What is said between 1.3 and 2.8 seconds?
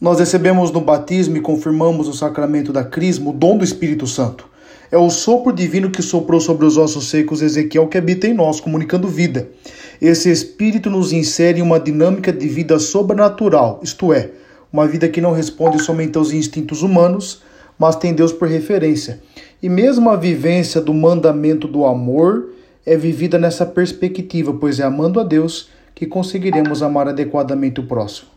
e confirmamos o sacramento